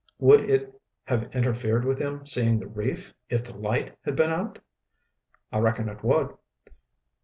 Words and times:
"Would 0.17 0.49
it 0.49 0.81
have 1.03 1.25
interfered 1.31 1.85
with 1.85 1.99
him 1.99 2.25
seeing 2.25 2.57
the 2.57 2.65
reef 2.67 3.13
if 3.29 3.43
the 3.43 3.55
light 3.55 3.95
had 4.03 4.15
been 4.15 4.31
out?" 4.31 4.57
"I 5.51 5.59
reckon 5.59 5.89
it 5.89 6.03
would. 6.03 6.35